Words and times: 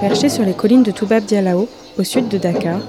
Perchée 0.00 0.30
sur 0.30 0.46
les 0.46 0.54
collines 0.54 0.82
de 0.82 0.92
Toubab 0.92 1.24
Dialao, 1.24 1.68
au 1.98 2.04
sud 2.04 2.28
de 2.28 2.38
Dakar, 2.38 2.80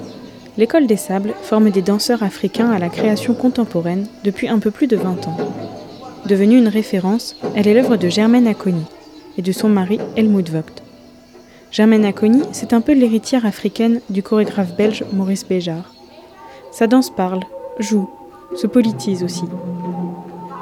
l'école 0.58 0.88
des 0.88 0.96
sables 0.96 1.34
forme 1.42 1.70
des 1.70 1.82
danseurs 1.82 2.24
africains 2.24 2.72
à 2.72 2.80
la 2.80 2.88
création 2.88 3.34
contemporaine 3.34 4.08
depuis 4.24 4.48
un 4.48 4.60
peu 4.60 4.72
plus 4.72 4.88
de 4.88 4.96
20 4.96 5.28
ans. 5.28 5.38
Devenue 6.26 6.58
une 6.58 6.70
référence, 6.70 7.36
elle 7.54 7.68
est 7.68 7.74
l'œuvre 7.74 7.98
de 7.98 8.08
Germaine 8.08 8.48
Aconi 8.48 8.86
et 9.38 9.42
de 9.42 9.52
son 9.52 9.68
mari 9.68 10.00
Helmut 10.16 10.50
Vogt. 10.50 10.84
Germaine 11.70 12.06
Aconi, 12.06 12.44
c'est 12.54 12.72
un 12.72 12.80
peu 12.80 12.94
l'héritière 12.94 13.46
africaine 13.46 14.00
du 14.10 14.24
chorégraphe 14.24 14.78
belge 14.78 15.04
Maurice 15.12 15.46
Béjart. 15.46 15.94
Sa 16.72 16.88
danse 16.88 17.10
parle, 17.10 17.42
joue, 17.78 18.10
se 18.56 18.68
politise 18.68 19.22
aussi. 19.22 19.44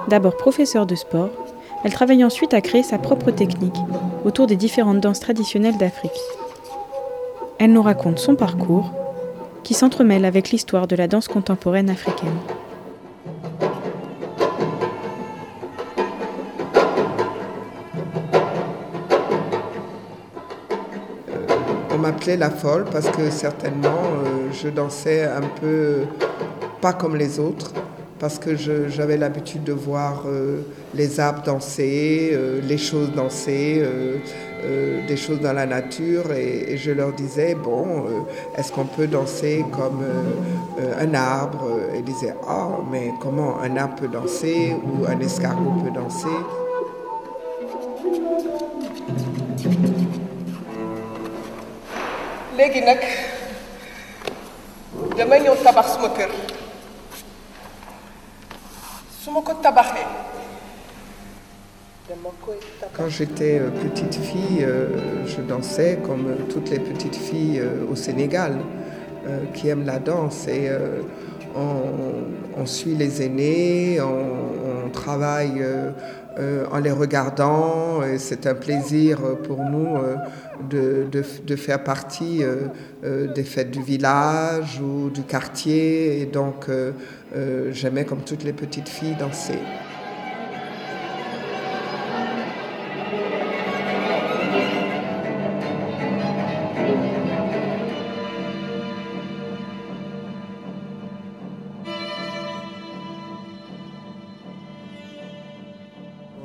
D'abord 0.07 0.35
professeure 0.35 0.87
de 0.87 0.95
sport, 0.95 1.29
elle 1.83 1.93
travaille 1.93 2.23
ensuite 2.23 2.55
à 2.55 2.61
créer 2.61 2.83
sa 2.83 2.97
propre 2.97 3.29
technique 3.29 3.77
autour 4.25 4.47
des 4.47 4.55
différentes 4.55 4.99
danses 4.99 5.19
traditionnelles 5.19 5.77
d'Afrique. 5.77 6.11
Elle 7.61 7.73
nous 7.73 7.81
raconte 7.81 8.19
son 8.19 8.35
parcours, 8.35 8.93
qui 9.63 9.73
s'entremêle 9.73 10.23
avec 10.23 10.49
l'histoire 10.49 10.87
de 10.87 10.95
la 10.95 11.09
danse 11.09 11.27
contemporaine 11.27 11.89
africaine. 11.89 12.29
On 21.93 21.97
m'appelait 21.97 22.37
la 22.37 22.49
folle 22.49 22.85
parce 22.89 23.09
que 23.09 23.29
certainement 23.29 23.89
euh, 23.89 24.49
je 24.53 24.69
dansais 24.69 25.25
un 25.25 25.41
peu 25.59 26.05
pas 26.79 26.93
comme 26.93 27.17
les 27.17 27.41
autres 27.41 27.73
parce 28.19 28.39
que 28.39 28.55
j'avais 28.55 29.17
l'habitude 29.17 29.65
de 29.65 29.73
voir 29.73 30.23
euh, 30.27 30.61
les 30.93 31.19
arbres 31.19 31.43
danser, 31.43 32.31
euh, 32.31 32.61
les 32.61 32.77
choses 32.77 33.11
danser, 33.11 33.83
des 35.07 35.17
choses 35.17 35.39
dans 35.39 35.53
la 35.53 35.65
nature 35.65 36.31
et, 36.33 36.77
je 36.77 36.91
leur 36.91 37.11
disais, 37.13 37.55
bon, 37.55 38.05
est-ce 38.55 38.71
qu'on 38.71 38.85
peut 38.85 39.07
danser 39.07 39.65
comme 39.71 40.03
un 40.99 41.13
arbre? 41.13 41.65
Ils 41.95 42.03
disaient, 42.03 42.35
ah, 42.47 42.69
mais 42.91 43.11
comment 43.19 43.59
un 43.61 43.75
arbre 43.77 43.95
peut 43.95 44.07
danser 44.07 44.75
ou 44.83 45.05
un 45.05 45.19
escargot 45.19 45.83
peut 45.83 45.91
danser? 45.91 46.27
Léegi 52.57 52.81
nag 52.81 52.99
dama 55.15 55.39
ñëw. 55.39 55.55
Quand 62.95 63.07
j'étais 63.07 63.59
euh, 63.59 63.69
petite 63.69 64.15
fille, 64.15 64.63
euh, 64.63 65.25
je 65.25 65.41
dansais 65.41 65.99
comme 66.05 66.35
toutes 66.49 66.69
les 66.69 66.79
petites 66.79 67.15
filles 67.15 67.59
euh, 67.59 67.85
au 67.91 67.95
Sénégal 67.95 68.57
euh, 69.27 69.45
qui 69.53 69.67
aiment 69.67 69.85
la 69.85 69.99
danse. 69.99 70.47
Et 70.47 70.69
euh, 70.69 71.01
on, 71.55 72.65
suit 72.65 72.95
les 72.95 73.21
aînés, 73.21 73.99
on, 74.01 74.89
travaille 74.89 75.61
euh, 75.61 75.91
euh, 76.39 76.65
en 76.71 76.79
les 76.79 76.91
regardant. 76.91 78.01
C'est 78.17 78.47
un 78.47 78.55
plaisir 78.55 79.19
pour 79.43 79.63
nous 79.63 79.97
euh, 79.97 80.15
de, 80.69 81.07
de, 81.11 81.55
faire 81.55 81.83
partie 81.83 82.43
euh, 82.43 82.67
euh, 83.03 83.31
des 83.31 83.43
fêtes 83.43 83.71
du 83.71 83.83
village 83.83 84.81
ou 84.81 85.09
du 85.09 85.21
quartier. 85.21 86.21
Et 86.21 86.25
donc, 86.25 86.69
euh, 86.69 86.91
euh, 87.35 87.69
j'aimais 87.71 88.05
comme 88.05 88.21
toutes 88.21 88.43
les 88.43 88.53
petites 88.53 88.89
filles 88.89 89.15
danser. 89.19 89.59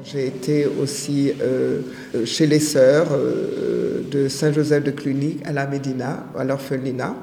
J'ai 0.04 0.26
été 0.26 0.66
aussi 0.66 1.32
euh, 1.40 1.80
chez 2.26 2.46
les 2.46 2.60
sœurs 2.60 3.08
euh, 3.12 4.02
de 4.10 4.28
Saint-Joseph 4.28 4.84
de 4.84 4.90
Cluny 4.90 5.38
à 5.46 5.52
la 5.52 5.66
Médina, 5.66 6.26
à 6.38 6.44
l'orphelinat. 6.44 7.16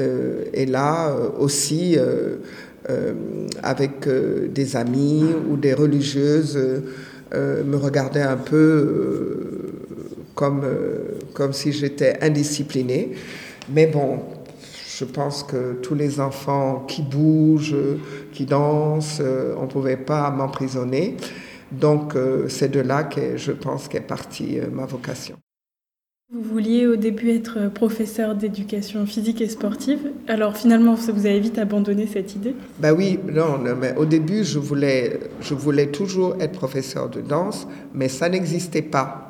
Euh, 0.00 0.44
et 0.52 0.66
là 0.66 1.10
euh, 1.10 1.28
aussi, 1.38 1.96
euh, 1.96 2.38
euh, 2.90 3.12
avec 3.62 4.08
euh, 4.08 4.48
des 4.48 4.74
amis 4.74 5.24
ou 5.48 5.56
des 5.56 5.72
religieuses, 5.72 6.58
euh, 7.32 7.62
me 7.62 7.76
regardaient 7.76 8.22
un 8.22 8.36
peu 8.36 8.56
euh, 8.56 9.72
comme, 10.34 10.62
euh, 10.64 10.98
comme 11.32 11.52
si 11.52 11.72
j'étais 11.72 12.18
indisciplinée. 12.22 13.12
Mais 13.72 13.86
bon, 13.86 14.18
je 14.98 15.04
pense 15.04 15.44
que 15.44 15.74
tous 15.80 15.94
les 15.94 16.18
enfants 16.18 16.84
qui 16.88 17.02
bougent, 17.02 17.76
qui 18.32 18.46
dansent, 18.46 19.20
euh, 19.20 19.54
on 19.58 19.62
ne 19.62 19.68
pouvait 19.68 19.96
pas 19.96 20.28
m'emprisonner. 20.30 21.16
Donc 21.72 22.14
euh, 22.14 22.48
c'est 22.48 22.68
de 22.68 22.80
là 22.80 23.04
que 23.04 23.36
je 23.36 23.52
pense 23.52 23.88
qu'est 23.88 24.00
partie 24.00 24.58
euh, 24.58 24.66
ma 24.70 24.86
vocation. 24.86 25.36
Vous 26.32 26.42
vouliez 26.42 26.88
au 26.88 26.96
début 26.96 27.30
être 27.30 27.70
professeur 27.72 28.34
d'éducation 28.34 29.06
physique 29.06 29.40
et 29.40 29.48
sportive. 29.48 30.10
Alors 30.26 30.56
finalement, 30.56 30.94
vous 30.94 31.24
avez 31.24 31.38
vite 31.38 31.56
abandonné 31.56 32.08
cette 32.08 32.34
idée? 32.34 32.56
Ben 32.80 32.92
oui, 32.92 33.20
non, 33.32 33.58
non, 33.58 33.76
mais 33.76 33.94
au 33.96 34.06
début, 34.06 34.42
je 34.42 34.58
voulais, 34.58 35.20
je 35.40 35.54
voulais 35.54 35.86
toujours 35.86 36.34
être 36.40 36.50
professeur 36.50 37.08
de 37.08 37.20
danse, 37.20 37.68
mais 37.94 38.08
ça 38.08 38.28
n'existait 38.28 38.82
pas 38.82 39.26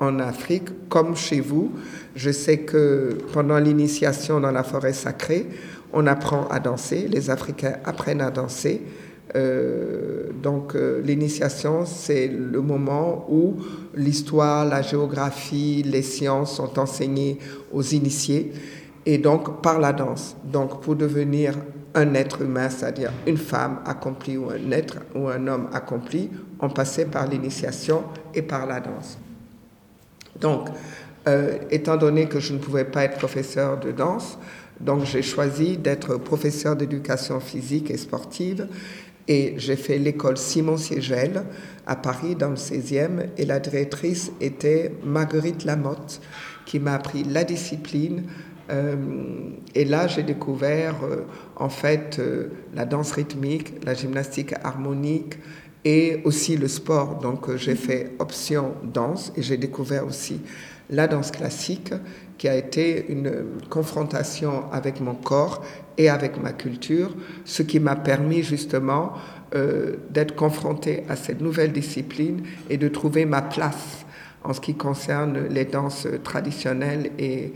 en 0.00 0.18
Afrique 0.20 0.88
comme 0.88 1.16
chez 1.16 1.40
vous. 1.40 1.72
Je 2.16 2.30
sais 2.30 2.60
que 2.60 3.18
pendant 3.34 3.58
l'initiation 3.58 4.40
dans 4.40 4.50
la 4.50 4.62
forêt 4.62 4.94
sacrée, 4.94 5.46
on 5.92 6.06
apprend 6.06 6.48
à 6.48 6.60
danser, 6.60 7.08
les 7.08 7.28
Africains 7.28 7.76
apprennent 7.84 8.22
à 8.22 8.30
danser. 8.30 8.80
Euh, 9.36 10.30
donc 10.42 10.74
euh, 10.74 11.02
l'initiation, 11.02 11.84
c'est 11.84 12.28
le 12.28 12.60
moment 12.60 13.26
où 13.28 13.56
l'histoire, 13.94 14.64
la 14.64 14.82
géographie, 14.82 15.82
les 15.84 16.02
sciences 16.02 16.56
sont 16.56 16.78
enseignées 16.78 17.38
aux 17.72 17.82
initiés 17.82 18.52
et 19.04 19.18
donc 19.18 19.62
par 19.62 19.78
la 19.78 19.92
danse. 19.92 20.36
Donc 20.44 20.80
pour 20.80 20.96
devenir 20.96 21.54
un 21.94 22.14
être 22.14 22.42
humain, 22.42 22.68
c'est-à-dire 22.70 23.12
une 23.26 23.36
femme 23.36 23.80
accomplie 23.84 24.36
ou 24.36 24.50
un 24.50 24.70
être 24.70 24.98
ou 25.14 25.28
un 25.28 25.46
homme 25.46 25.68
accompli, 25.72 26.30
on 26.60 26.68
passait 26.68 27.06
par 27.06 27.26
l'initiation 27.26 28.04
et 28.34 28.42
par 28.42 28.66
la 28.66 28.80
danse. 28.80 29.18
Donc, 30.40 30.68
euh, 31.26 31.58
étant 31.70 31.96
donné 31.96 32.26
que 32.26 32.40
je 32.40 32.52
ne 32.52 32.58
pouvais 32.58 32.84
pas 32.84 33.04
être 33.04 33.18
professeur 33.18 33.78
de 33.78 33.90
danse, 33.90 34.38
donc 34.80 35.04
j'ai 35.04 35.22
choisi 35.22 35.76
d'être 35.76 36.16
professeur 36.16 36.76
d'éducation 36.76 37.40
physique 37.40 37.90
et 37.90 37.96
sportive 37.96 38.68
et 39.28 39.54
j'ai 39.58 39.76
fait 39.76 39.98
l'école 39.98 40.38
Simon 40.38 40.78
Siegel 40.78 41.44
à 41.86 41.94
Paris 41.94 42.34
dans 42.34 42.48
le 42.48 42.56
16e 42.56 43.28
et 43.36 43.44
la 43.44 43.60
directrice 43.60 44.32
était 44.40 44.92
Marguerite 45.04 45.64
Lamotte 45.64 46.20
qui 46.64 46.80
m'a 46.80 46.94
appris 46.94 47.24
la 47.24 47.44
discipline 47.44 48.24
euh, 48.70 48.96
et 49.74 49.84
là 49.84 50.06
j'ai 50.06 50.22
découvert 50.22 50.96
euh, 51.04 51.24
en 51.56 51.68
fait 51.68 52.18
euh, 52.18 52.48
la 52.74 52.84
danse 52.84 53.12
rythmique, 53.12 53.84
la 53.84 53.94
gymnastique 53.94 54.54
harmonique 54.62 55.38
et 55.84 56.20
aussi 56.24 56.56
le 56.56 56.68
sport. 56.68 57.18
Donc 57.18 57.54
j'ai 57.56 57.74
fait 57.74 58.12
option 58.18 58.74
danse 58.82 59.32
et 59.36 59.42
j'ai 59.42 59.56
découvert 59.56 60.06
aussi 60.06 60.40
la 60.90 61.06
danse 61.06 61.30
classique 61.30 61.92
qui 62.38 62.48
a 62.48 62.56
été 62.56 63.10
une 63.10 63.44
confrontation 63.68 64.70
avec 64.72 65.00
mon 65.00 65.14
corps 65.14 65.62
et 65.98 66.08
avec 66.08 66.40
ma 66.40 66.52
culture, 66.52 67.14
ce 67.44 67.62
qui 67.62 67.80
m'a 67.80 67.96
permis 67.96 68.42
justement 68.42 69.12
euh, 69.54 69.96
d'être 70.10 70.36
confronté 70.36 71.02
à 71.08 71.16
cette 71.16 71.40
nouvelle 71.40 71.72
discipline 71.72 72.42
et 72.70 72.76
de 72.76 72.88
trouver 72.88 73.24
ma 73.26 73.42
place 73.42 74.06
en 74.44 74.52
ce 74.54 74.60
qui 74.60 74.74
concerne 74.74 75.48
les 75.48 75.64
danses 75.64 76.06
traditionnelles 76.22 77.10
et, 77.18 77.52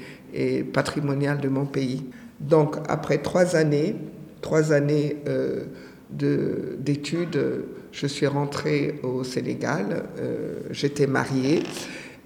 patrimoniales 0.72 1.40
de 1.40 1.48
mon 1.48 1.66
pays. 1.66 2.06
Donc 2.40 2.76
après 2.88 3.18
trois 3.18 3.54
années, 3.54 3.94
trois 4.40 4.72
années 4.72 5.18
euh, 5.28 5.66
d'études, 6.10 7.66
je 7.92 8.06
suis 8.06 8.26
rentrée 8.26 8.98
au 9.02 9.22
Sénégal, 9.24 10.04
euh, 10.18 10.60
j'étais 10.70 11.06
mariée 11.06 11.62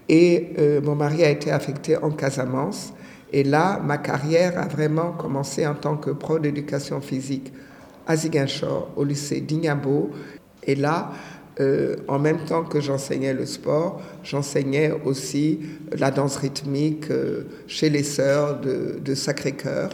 et 0.08 0.52
mon 0.84 0.94
mari 0.94 1.24
a 1.24 1.30
été 1.30 1.50
affecté 1.50 1.96
en 1.96 2.10
Casamance. 2.10 2.94
Et 3.32 3.42
là, 3.42 3.80
ma 3.84 3.98
carrière 3.98 4.58
a 4.58 4.66
vraiment 4.66 5.12
commencé 5.12 5.66
en 5.66 5.74
tant 5.74 5.96
que 5.96 6.10
pro 6.10 6.38
d'éducation 6.38 7.00
physique 7.00 7.52
à 8.06 8.16
Ziguinchor, 8.16 8.92
au 8.96 9.04
lycée 9.04 9.40
d'Ignabo. 9.40 10.10
Et 10.62 10.74
là, 10.74 11.12
euh, 11.58 11.96
en 12.06 12.18
même 12.18 12.44
temps 12.44 12.64
que 12.64 12.80
j'enseignais 12.80 13.32
le 13.32 13.46
sport, 13.46 14.00
j'enseignais 14.22 14.92
aussi 15.04 15.60
la 15.96 16.10
danse 16.10 16.36
rythmique 16.36 17.10
euh, 17.10 17.44
chez 17.66 17.88
les 17.88 18.02
sœurs 18.02 18.60
de, 18.60 19.14
Sacré-Cœur. 19.14 19.90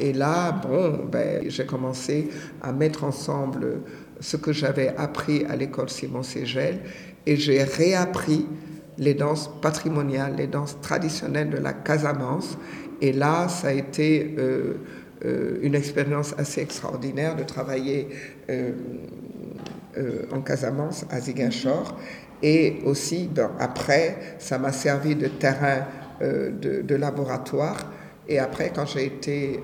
Et 0.00 0.12
là, 0.12 0.52
bon, 0.52 1.04
ben, 1.10 1.44
j'ai 1.46 1.66
commencé 1.66 2.30
à 2.62 2.72
mettre 2.72 3.04
ensemble 3.04 3.82
ce 4.20 4.36
que 4.36 4.52
j'avais 4.52 4.94
appris 4.96 5.44
à 5.44 5.56
l'école 5.56 5.90
Simon 5.90 6.22
Ségel 6.22 6.80
et 7.26 7.36
j'ai 7.36 7.62
réappris 7.62 8.46
les 8.98 9.14
danses 9.14 9.50
patrimoniales, 9.60 10.36
les 10.36 10.46
danses 10.46 10.78
traditionnelles 10.80 11.50
de 11.50 11.58
la 11.58 11.72
Casamance. 11.72 12.56
Et 13.00 13.12
là, 13.12 13.48
ça 13.48 13.68
a 13.68 13.72
été 13.72 14.34
euh, 14.38 14.74
euh, 15.24 15.58
une 15.62 15.74
expérience 15.74 16.34
assez 16.38 16.60
extraordinaire 16.60 17.36
de 17.36 17.42
travailler 17.42 18.08
euh, 18.50 18.72
en 20.32 20.40
Casamance, 20.40 21.04
à 21.10 21.20
Ziguinchor. 21.20 21.98
Et 22.42 22.78
aussi, 22.84 23.28
ben, 23.32 23.50
après, 23.58 24.36
ça 24.38 24.58
m'a 24.58 24.72
servi 24.72 25.14
de 25.14 25.28
terrain 25.28 25.86
de, 26.20 26.82
de, 26.82 26.94
laboratoire. 26.94 27.92
Et 28.28 28.38
après, 28.38 28.70
quand 28.74 28.86
j'ai 28.86 29.06
été 29.06 29.60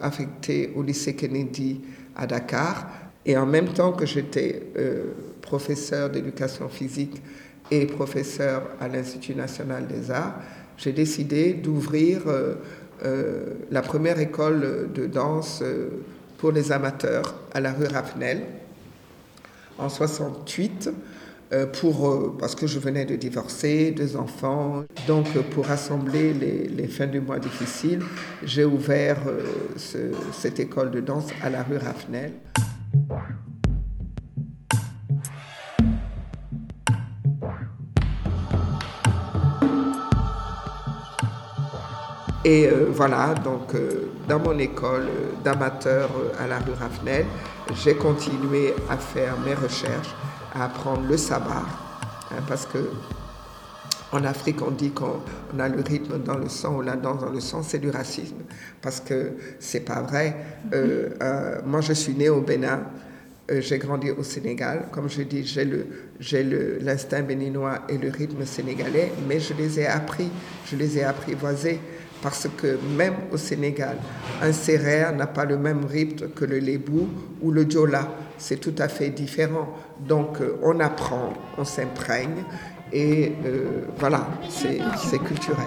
affecté 0.00 0.72
au 0.76 0.82
lycée 0.82 1.14
Kennedy 1.14 1.80
à 2.16 2.26
Dakar, 2.26 2.88
et 3.24 3.36
en 3.36 3.46
même 3.46 3.68
temps 3.68 3.92
que 3.92 4.06
j'étais 4.06 4.62
professeur 5.40 6.10
d'éducation 6.10 6.68
physique 6.68 7.22
et 7.70 7.86
professeur 7.86 8.62
à 8.80 8.88
l'Institut 8.88 9.34
national 9.34 9.86
des 9.86 10.10
arts, 10.10 10.40
j'ai 10.76 10.92
décidé 10.92 11.52
d'ouvrir 11.52 12.22
euh, 12.26 12.54
euh, 13.04 13.54
la 13.70 13.82
première 13.82 14.18
école 14.18 14.88
de 14.92 15.06
danse 15.06 15.60
euh, 15.62 15.88
pour 16.38 16.52
les 16.52 16.72
amateurs 16.72 17.34
à 17.52 17.60
la 17.60 17.72
rue 17.72 17.86
Raffnel 17.86 18.42
en 19.78 19.88
68. 19.88 20.90
Pour, 21.80 22.36
parce 22.38 22.54
que 22.54 22.68
je 22.68 22.78
venais 22.78 23.04
de 23.04 23.16
divorcer, 23.16 23.90
deux 23.90 24.14
enfants. 24.14 24.84
Donc, 25.08 25.36
pour 25.50 25.66
rassembler 25.66 26.32
les, 26.32 26.68
les 26.68 26.86
fins 26.86 27.08
du 27.08 27.20
mois 27.20 27.40
difficiles, 27.40 28.02
j'ai 28.44 28.64
ouvert 28.64 29.18
cette 29.76 30.60
école 30.60 30.92
de 30.92 31.00
danse 31.00 31.26
à 31.42 31.50
la 31.50 31.64
rue 31.64 31.78
Raffnel. 31.78 32.34
Et 42.44 42.66
euh, 42.66 42.86
voilà, 42.90 43.34
donc 43.34 43.74
euh, 43.74 44.08
dans 44.26 44.38
mon 44.38 44.58
école 44.58 45.08
d'amateur 45.44 46.08
euh, 46.16 46.42
à 46.42 46.46
la 46.46 46.58
rue 46.58 46.72
Raffnel, 46.72 47.26
j'ai 47.74 47.94
continué 47.94 48.72
à 48.88 48.96
faire 48.96 49.38
mes 49.40 49.52
recherches, 49.52 50.14
à 50.54 50.64
apprendre 50.64 51.02
le 51.06 51.18
sabar, 51.18 51.66
hein, 52.30 52.42
parce 52.48 52.64
que 52.64 52.78
en 54.12 54.24
Afrique, 54.24 54.62
on 54.62 54.70
dit 54.70 54.90
qu'on 54.90 55.20
a 55.58 55.68
le 55.68 55.82
rythme 55.82 56.18
dans 56.18 56.38
le 56.38 56.48
sang 56.48 56.78
ou 56.78 56.82
la 56.82 56.96
danse 56.96 57.20
dans 57.20 57.30
le 57.30 57.40
sang, 57.40 57.62
c'est 57.62 57.78
du 57.78 57.90
racisme, 57.90 58.38
parce 58.80 59.00
que 59.00 59.32
c'est 59.60 59.80
pas 59.80 60.00
vrai. 60.00 60.34
moi, 61.64 61.80
je 61.80 61.92
suis 61.92 62.14
née 62.14 62.28
au 62.28 62.40
Bénin. 62.40 62.80
J'ai 63.48 63.78
grandi 63.78 64.10
au 64.10 64.22
Sénégal. 64.24 64.86
Comme 64.92 65.08
je 65.08 65.22
dis, 65.22 65.44
j'ai 66.18 66.42
l'instinct 66.80 67.22
béninois 67.22 67.82
et 67.88 67.98
le 67.98 68.10
rythme 68.10 68.44
sénégalais, 68.44 69.12
mais 69.28 69.38
je 69.38 69.54
les 69.54 69.78
ai 69.78 69.86
appris, 69.86 70.28
je 70.66 70.74
les 70.74 70.98
ai 70.98 71.04
apprivoisés 71.04 71.78
parce 72.22 72.48
que 72.56 72.78
même 72.96 73.14
au 73.32 73.36
Sénégal, 73.36 73.96
un 74.42 74.52
sérère 74.52 75.14
n'a 75.14 75.26
pas 75.26 75.44
le 75.44 75.56
même 75.56 75.84
rythme 75.84 76.28
que 76.28 76.44
le 76.44 76.58
lébou 76.58 77.08
ou 77.42 77.50
le 77.50 77.68
djola. 77.68 78.08
C'est 78.38 78.58
tout 78.60 78.74
à 78.78 78.88
fait 78.88 79.10
différent. 79.10 79.68
Donc 80.00 80.40
euh, 80.40 80.56
on 80.62 80.80
apprend, 80.80 81.32
on 81.58 81.64
s'imprègne 81.64 82.44
et 82.92 83.32
euh, 83.44 83.82
voilà, 83.98 84.26
c'est 84.48 85.18
culturel. 85.18 85.66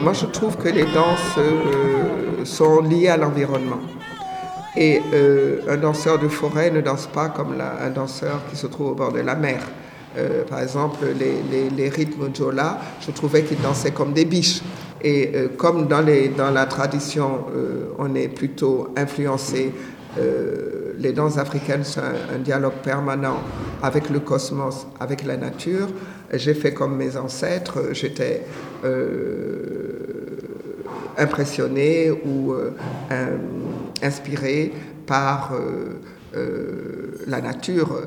Moi, 0.00 0.12
je 0.12 0.26
trouve 0.26 0.56
que 0.56 0.68
les 0.68 0.84
danses 0.84 1.36
euh, 1.38 2.44
sont 2.44 2.80
liées 2.80 3.08
à 3.08 3.16
l'environnement. 3.16 3.80
Et 4.76 5.00
euh, 5.14 5.60
un 5.68 5.78
danseur 5.78 6.18
de 6.18 6.28
forêt 6.28 6.70
ne 6.70 6.82
danse 6.82 7.06
pas 7.06 7.30
comme 7.30 7.54
un 7.60 7.90
danseur 7.90 8.42
qui 8.50 8.56
se 8.56 8.66
trouve 8.66 8.88
au 8.88 8.94
bord 8.94 9.12
de 9.12 9.20
la 9.20 9.34
mer. 9.34 9.60
Euh, 10.18 10.44
par 10.44 10.60
exemple, 10.60 10.98
les, 11.18 11.88
rythmes 11.88 12.28
jola, 12.34 12.78
je 13.00 13.10
trouvais 13.10 13.42
qu'ils 13.42 13.60
dansaient 13.60 13.92
comme 13.92 14.12
des 14.12 14.26
biches. 14.26 14.60
Et 15.02 15.32
euh, 15.34 15.48
comme 15.56 15.86
dans, 15.86 16.02
la 16.02 16.66
tradition, 16.66 17.46
on 17.98 18.14
est 18.14 18.28
plutôt 18.28 18.88
influencé, 18.96 19.72
les 20.98 21.12
danses 21.12 21.36
africaines 21.36 21.84
sont 21.84 22.00
un, 22.00 22.38
dialogue 22.38 22.80
permanent 22.82 23.38
avec 23.82 24.08
le 24.10 24.20
cosmos, 24.20 24.86
avec 24.98 25.24
la 25.24 25.36
nature. 25.36 25.88
J'ai 26.32 26.54
fait 26.54 26.72
comme 26.72 26.96
mes 26.96 27.16
ancêtres, 27.16 27.92
j'étais 27.92 28.44
impressionné 31.18 32.10
ou 32.10 32.54
inspiré 34.02 34.72
par 35.06 35.52
euh, 35.52 36.00
euh, 36.34 37.22
la 37.26 37.40
nature. 37.40 38.00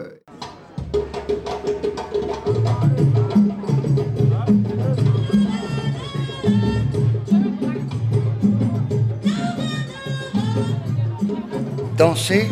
Danser, 11.98 12.48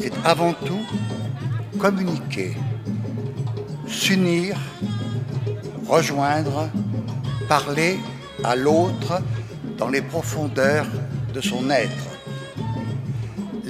c'est 0.00 0.12
avant 0.24 0.54
tout 0.54 0.80
communiquer, 1.78 2.56
s'unir, 3.86 4.56
rejoindre, 5.86 6.70
parler 7.46 7.98
à 8.42 8.56
l'autre 8.56 9.20
dans 9.76 9.88
les 9.88 10.00
profondeurs 10.00 10.86
de 11.34 11.42
son 11.42 11.68
être 11.68 12.13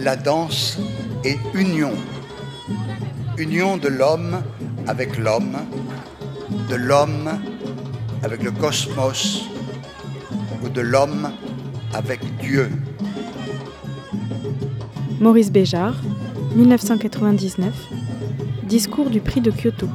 la 0.04 0.16
danse 0.16 0.78
est 1.24 1.38
union. 1.54 1.92
Union 3.38 3.78
de 3.78 3.88
l'homme 3.88 4.42
avec 4.86 5.16
l'homme, 5.16 5.56
de 6.68 6.74
l'homme 6.74 7.30
avec 8.22 8.42
le 8.42 8.50
cosmos 8.50 9.44
ou 10.62 10.68
de 10.68 10.82
l'homme 10.82 11.30
avec 11.94 12.20
Dieu. 12.36 12.70
Maurice 15.20 15.50
Béjart, 15.50 15.96
1999, 16.54 17.72
discours 18.64 19.08
du 19.08 19.20
prix 19.22 19.40
de 19.40 19.50
Kyoto. 19.50 19.88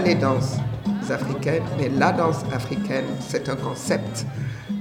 Les 0.00 0.14
danses 0.14 0.56
africaines, 1.10 1.62
mais 1.78 1.88
la 1.88 2.12
danse 2.12 2.44
africaine, 2.52 3.04
c'est 3.20 3.48
un 3.48 3.56
concept 3.56 4.26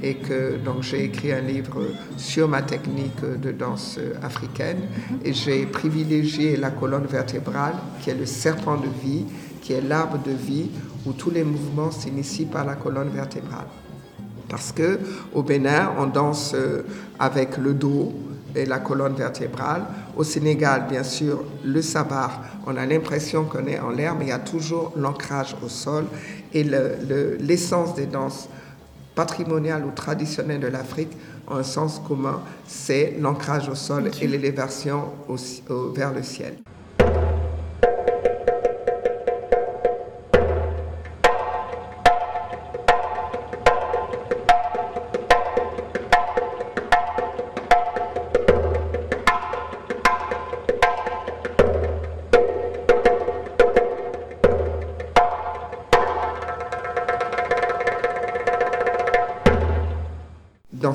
et 0.02 0.16
que 0.16 0.58
donc 0.58 0.84
j'ai 0.84 1.06
écrit 1.06 1.32
un 1.32 1.42
livre 1.42 1.82
sur 2.18 2.48
ma 2.48 2.62
technique 2.62 3.22
de 3.22 3.52
danse 3.52 4.00
africaine 4.22 4.80
et 5.24 5.34
j'ai 5.34 5.66
privilégié 5.66 6.58
la 6.58 6.72
colonne 6.72 7.06
vertébrale 7.06 7.76
qui 8.02 8.10
est 8.10 8.16
le 8.16 8.26
serpent 8.26 8.78
de 8.78 8.88
vie, 9.02 9.26
qui 9.62 9.74
est 9.74 9.82
l'arbre 9.82 10.20
de 10.24 10.32
vie 10.32 10.70
où 11.06 11.14
tous 11.14 11.32
les 11.32 11.44
mouvements 11.44 11.92
s'initient 11.92 12.46
par 12.46 12.66
la 12.66 12.76
colonne 12.76 13.10
vertébrale. 13.10 13.68
Parce 14.50 14.72
que 14.72 15.00
au 15.34 15.42
Bénin, 15.42 15.94
on 15.98 16.08
danse 16.08 16.56
avec 17.20 17.58
le 17.58 17.74
dos, 17.74 18.14
et 18.56 18.66
la 18.66 18.80
colonne 18.80 19.16
vertébrale. 19.16 19.84
Au 20.16 20.24
Sénégal, 20.24 20.86
bien 20.90 21.04
sûr, 21.04 21.44
le 21.64 21.82
sabar, 21.82 22.42
on 22.66 22.76
a 22.78 22.86
l'impression 22.86 23.46
qu'on 23.46 23.66
est 23.68 23.80
en 23.80 23.90
l'air, 23.90 24.16
mais 24.16 24.26
il 24.26 24.30
y 24.30 24.32
a 24.32 24.40
toujours 24.40 24.94
l'ancrage 24.96 25.56
au 25.64 25.70
sol. 25.70 26.06
Et 26.54 26.64
l'essence 27.40 27.96
des 27.96 28.06
danses 28.06 28.48
patrimoniales 29.16 29.86
ou 29.86 29.92
traditionnelles 29.92 30.62
de 30.62 30.68
l'Afrique, 30.68 31.12
en 31.48 31.58
un 31.58 31.64
sens 31.64 32.02
commun, 32.08 32.42
c'est 32.68 33.16
l'ancrage 33.20 33.70
au 33.70 33.76
sol 33.76 34.10
et 34.22 34.28
l'élévation 34.28 35.06
vers 35.96 36.14
le 36.14 36.24
ciel. 36.24 36.58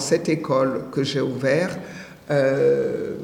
Cette 0.08 0.28
école 0.28 0.84
que 0.90 1.02
j'ai 1.02 1.20
ouverte, 1.20 1.78
euh, 2.30 3.16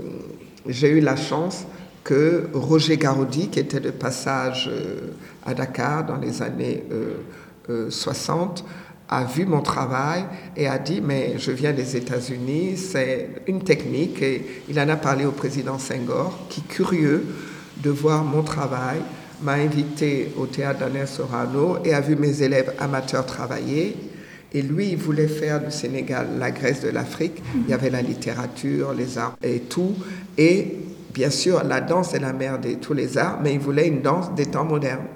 j'ai 0.66 0.90
eu 0.90 1.00
la 1.00 1.16
chance 1.16 1.64
que 2.02 2.48
Roger 2.52 2.98
Garaudy, 2.98 3.48
qui 3.48 3.60
était 3.60 3.80
de 3.80 3.90
passage 3.90 4.68
euh, 4.70 5.12
à 5.46 5.54
Dakar 5.54 6.04
dans 6.04 6.16
les 6.16 6.42
années 6.42 6.84
60, 7.88 8.64
a 9.08 9.24
vu 9.24 9.46
mon 9.46 9.60
travail 9.60 10.24
et 10.56 10.66
a 10.66 10.78
dit 10.78 11.00
mais 11.00 11.34
je 11.38 11.50
viens 11.50 11.72
des 11.72 11.96
États-Unis, 11.96 12.76
c'est 12.76 13.30
une 13.46 13.62
technique. 13.62 14.20
Et 14.22 14.62
il 14.68 14.78
en 14.80 14.88
a 14.88 14.96
parlé 14.96 15.24
au 15.24 15.32
président 15.32 15.78
Senghor 15.78 16.38
qui 16.48 16.62
curieux 16.62 17.24
de 17.82 17.90
voir 17.90 18.24
mon 18.24 18.42
travail 18.42 18.98
m'a 19.42 19.52
invité 19.52 20.32
au 20.36 20.46
théâtre 20.46 20.80
d'Anel 20.80 21.08
Sorano 21.08 21.78
et 21.84 21.92
a 21.94 22.00
vu 22.00 22.16
mes 22.16 22.42
élèves 22.42 22.72
amateurs 22.78 23.26
travailler 23.26 23.96
et 24.54 24.62
lui, 24.62 24.90
il 24.90 24.96
voulait 24.96 25.26
faire 25.26 25.60
du 25.60 25.72
Sénégal 25.72 26.28
la 26.38 26.52
Grèce 26.52 26.80
de 26.80 26.88
l'Afrique. 26.88 27.42
Il 27.56 27.68
y 27.68 27.74
avait 27.74 27.90
la 27.90 28.02
littérature, 28.02 28.92
les 28.92 29.18
arts 29.18 29.36
et 29.42 29.58
tout. 29.58 29.94
Et 30.38 30.76
bien 31.12 31.30
sûr, 31.30 31.64
la 31.64 31.80
danse 31.80 32.14
est 32.14 32.20
la 32.20 32.32
mère 32.32 32.60
de 32.60 32.74
tous 32.74 32.94
les 32.94 33.18
arts, 33.18 33.40
mais 33.42 33.54
il 33.54 33.58
voulait 33.58 33.88
une 33.88 34.00
danse 34.00 34.32
des 34.36 34.46
temps 34.46 34.64
modernes. 34.64 35.08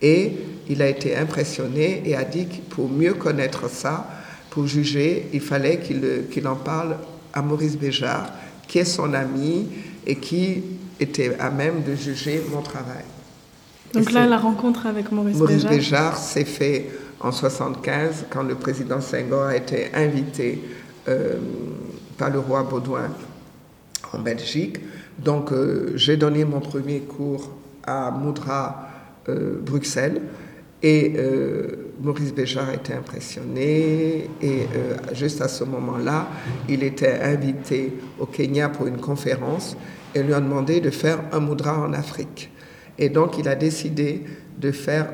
Et 0.00 0.32
il 0.70 0.80
a 0.80 0.88
été 0.88 1.14
impressionné 1.16 2.02
et 2.06 2.16
a 2.16 2.24
dit 2.24 2.46
que 2.46 2.74
pour 2.74 2.88
mieux 2.88 3.12
connaître 3.12 3.68
ça, 3.68 4.08
pour 4.48 4.66
juger, 4.66 5.28
il 5.34 5.40
fallait 5.40 5.80
qu'il 5.80 6.48
en 6.48 6.56
parle 6.56 6.96
à 7.34 7.42
Maurice 7.42 7.76
Béjart, 7.76 8.32
qui 8.66 8.78
est 8.78 8.86
son 8.86 9.12
ami 9.12 9.68
et 10.06 10.16
qui 10.16 10.62
était 10.98 11.36
à 11.38 11.50
même 11.50 11.82
de 11.86 11.94
juger 11.94 12.42
mon 12.50 12.62
travail. 12.62 13.04
Donc 13.92 14.12
là, 14.12 14.26
la 14.26 14.38
rencontre 14.38 14.86
avec 14.86 15.12
Maurice, 15.12 15.36
Maurice 15.36 15.64
Béjart 15.64 16.16
s'est 16.16 16.44
fait 16.44 16.86
en 17.20 17.30
1975, 17.30 18.26
quand 18.30 18.42
le 18.44 18.54
président 18.54 19.00
Senghor 19.00 19.44
a 19.44 19.56
été 19.56 19.92
invité 19.94 20.62
euh, 21.08 21.36
par 22.16 22.30
le 22.30 22.38
roi 22.38 22.62
Baudouin 22.62 23.10
en 24.12 24.18
Belgique. 24.20 24.78
Donc, 25.18 25.52
euh, 25.52 25.92
j'ai 25.96 26.16
donné 26.16 26.44
mon 26.44 26.60
premier 26.60 27.00
cours 27.00 27.50
à 27.84 28.10
Moudra, 28.10 28.88
euh, 29.28 29.58
Bruxelles. 29.60 30.22
Et 30.80 31.16
Maurice 32.00 32.32
Béjart 32.32 32.72
était 32.72 32.92
impressionné. 32.92 34.30
Et 34.40 34.68
juste 35.12 35.42
à 35.42 35.48
ce 35.48 35.64
moment-là, 35.64 36.28
il 36.68 36.84
était 36.84 37.18
invité 37.20 37.94
au 38.20 38.26
Kenya 38.26 38.68
pour 38.68 38.86
une 38.86 38.98
conférence 38.98 39.76
et 40.14 40.22
lui 40.22 40.32
a 40.32 40.40
demandé 40.40 40.80
de 40.80 40.90
faire 40.90 41.18
un 41.32 41.40
Moudra 41.40 41.80
en 41.80 41.92
Afrique. 41.94 42.52
Et 42.96 43.08
donc, 43.08 43.38
il 43.38 43.48
a 43.48 43.56
décidé 43.56 44.22
de 44.56 44.70
faire 44.70 45.08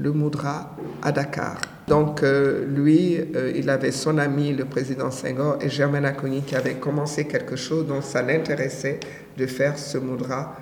le 0.00 0.12
Moudra 0.12 0.76
à 1.02 1.12
Dakar. 1.12 1.60
Donc 1.88 2.22
euh, 2.22 2.66
lui, 2.66 3.16
euh, 3.34 3.52
il 3.56 3.70
avait 3.70 3.92
son 3.92 4.18
ami, 4.18 4.52
le 4.52 4.64
président 4.64 5.10
Senghor, 5.10 5.58
et 5.60 5.68
Germaine 5.68 6.04
Acogny 6.04 6.42
qui 6.42 6.54
avaient 6.54 6.74
commencé 6.74 7.24
quelque 7.26 7.56
chose, 7.56 7.86
dont 7.86 8.02
ça 8.02 8.22
l'intéressait 8.22 9.00
de 9.36 9.46
faire 9.46 9.78
ce 9.78 9.98
Moudra 9.98 10.54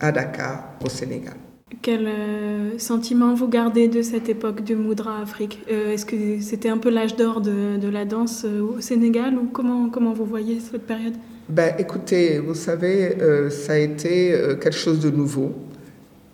à 0.00 0.10
Dakar, 0.10 0.72
au 0.84 0.88
Sénégal. 0.88 1.34
Quel 1.80 2.06
euh, 2.06 2.78
sentiment 2.78 3.34
vous 3.34 3.48
gardez 3.48 3.88
de 3.88 4.02
cette 4.02 4.28
époque 4.28 4.62
du 4.62 4.74
Moudra 4.74 5.20
Afrique? 5.22 5.60
Est-ce 5.68 6.04
que 6.04 6.40
c'était 6.40 6.68
un 6.68 6.78
peu 6.78 6.90
l'âge 6.90 7.16
d'or 7.16 7.40
de, 7.40 7.78
de, 7.78 7.88
la 7.88 8.04
danse 8.04 8.44
au 8.44 8.80
Sénégal 8.80 9.34
ou 9.38 9.48
comment, 9.50 9.88
comment 9.88 10.12
vous 10.12 10.26
voyez 10.26 10.60
cette 10.60 10.86
période? 10.86 11.14
Ben, 11.48 11.74
Écoutez, 11.78 12.40
vous 12.40 12.54
savez, 12.54 13.16
ça 13.50 13.72
a 13.72 13.78
été 13.78 14.32
quelque 14.60 14.76
chose 14.76 15.00
de 15.00 15.10
nouveau. 15.10 15.52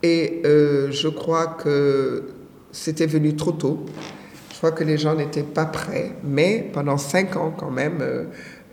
Et 0.03 0.43
je 0.45 1.09
crois 1.09 1.47
que 1.47 2.25
c'était 2.73 3.07
venu 3.07 3.35
trop 3.37 3.53
tôt. 3.53 3.87
Je 4.53 4.57
crois 4.57 4.73
que 4.73 4.85
les 4.85 4.99
gens 4.99 5.15
n'étaient 5.15 5.43
pas 5.43 5.67
prêts, 5.67 6.13
mais 6.25 6.69
pendant 6.73 6.99
cinq 6.99 7.37
ans 7.37 7.55
quand 7.57 7.71
même, 7.71 7.99
euh, 8.01 8.25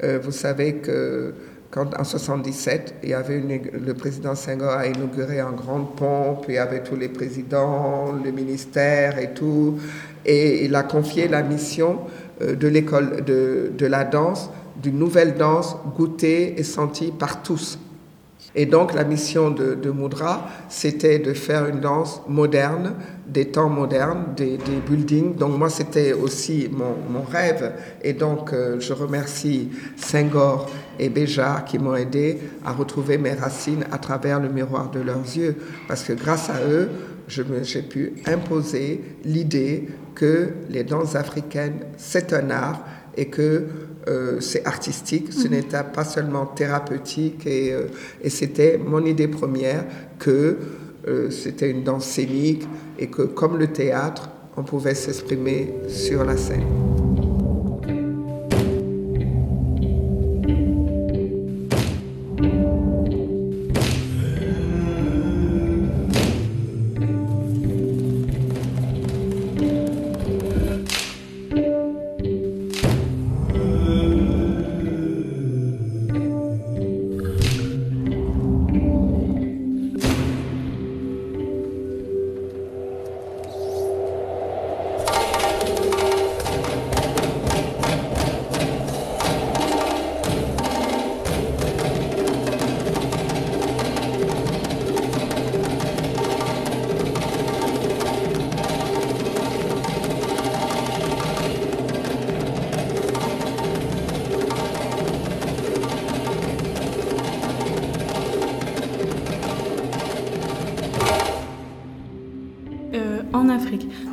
euh, 0.03 0.19
vous 0.21 0.31
savez 0.31 0.75
que 0.75 1.33
quand 1.69 1.99
en 1.99 2.03
77, 2.03 2.95
il 3.03 3.09
y 3.09 3.13
le 3.13 3.93
président 3.93 4.33
Senghor 4.33 4.71
a 4.71 4.87
inauguré 4.87 5.41
en 5.41 5.51
grande 5.51 5.95
pompe, 5.95 6.45
il 6.47 6.55
y 6.55 6.57
avait 6.57 6.81
tous 6.81 6.95
les 6.95 7.09
présidents, 7.09 8.13
le 8.13 8.31
ministère 8.31 9.19
et 9.19 9.33
tout, 9.33 9.77
et 10.25 10.65
il 10.65 10.73
a 10.73 10.83
confié 10.83 11.27
la 11.27 11.43
mission 11.43 11.99
euh, 12.41 12.55
de 12.55 12.67
l'école 12.67 13.23
de 13.25 13.85
la 13.85 14.05
danse, 14.05 14.49
d'une 14.81 14.97
nouvelle 14.97 15.35
danse 15.35 15.75
goûtée 15.95 16.59
et 16.59 16.63
sentie 16.63 17.11
par 17.11 17.43
tous. 17.43 17.77
Et 18.55 18.65
donc 18.65 18.93
la 18.93 19.03
mission 19.03 19.51
de, 19.51 19.75
de 19.75 19.89
Moudra, 19.89 20.47
c'était 20.69 21.19
de 21.19 21.33
faire 21.33 21.67
une 21.67 21.81
danse 21.81 22.21
moderne, 22.27 22.93
des 23.27 23.49
temps 23.49 23.69
modernes, 23.69 24.27
des, 24.37 24.57
buildings. 24.87 25.35
Donc 25.35 25.57
moi, 25.57 25.69
c'était 25.69 26.13
aussi 26.13 26.69
mon, 26.71 26.95
mon, 27.09 27.23
rêve. 27.23 27.73
Et 28.01 28.13
donc 28.13 28.53
euh, 28.53 28.79
je 28.79 28.93
remercie 28.93 29.69
Senghor 29.97 30.69
et 30.99 31.09
Béjar 31.09 31.65
qui 31.65 31.79
m'ont 31.79 31.95
aidé 31.95 32.39
à 32.63 32.71
retrouver 32.71 33.17
mes 33.17 33.33
racines 33.33 33.83
à 33.91 33.97
travers 33.97 34.39
le 34.39 34.49
miroir 34.49 34.89
de 34.89 35.01
leurs 35.01 35.23
yeux. 35.35 35.55
Parce 35.87 36.03
que 36.03 36.13
grâce 36.13 36.49
à 36.49 36.61
eux, 36.69 36.89
j'ai 37.27 37.81
pu 37.81 38.13
imposer 38.25 39.01
l'idée 39.25 39.87
que 40.13 40.51
les 40.69 40.83
danses 40.83 41.15
africaines, 41.15 41.79
c'est 41.97 42.31
un 42.33 42.49
art 42.51 42.85
et 43.17 43.25
que 43.25 43.65
euh, 44.07 44.39
c'est 44.39 44.65
artistique, 44.65 45.33
ce 45.33 45.47
mhm. 45.47 45.55
n'était 45.55 45.83
pas 45.93 46.03
seulement 46.03 46.45
thérapeutique 46.45 47.47
et, 47.47 47.73
euh, 47.73 47.87
et 48.21 48.29
c'était 48.29 48.77
mon 48.77 49.03
idée 49.03 49.27
première 49.27 49.85
que 50.19 50.57
euh, 51.07 51.29
c'était 51.31 51.71
une 51.71 51.83
danse 51.83 52.05
scénique 52.05 52.67
et 52.99 53.07
que 53.07 53.23
comme 53.23 53.57
le 53.57 53.67
théâtre, 53.67 54.29
on 54.57 54.63
pouvait 54.63 54.95
s'exprimer 54.95 55.73
sur 55.87 56.23
la 56.23 56.37
scène. 56.37 57.04